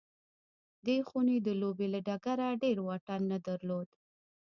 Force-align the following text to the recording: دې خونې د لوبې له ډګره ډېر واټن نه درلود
دې 0.85 0.97
خونې 1.07 1.37
د 1.47 1.49
لوبې 1.61 1.87
له 1.93 1.99
ډګره 2.07 2.49
ډېر 2.63 2.77
واټن 2.87 3.21
نه 3.31 3.37
درلود 3.47 3.87